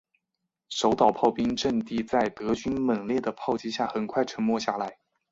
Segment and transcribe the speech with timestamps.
[0.71, 4.97] 守岛炮兵阵地在德军猛烈的炮击下很快沉默下来。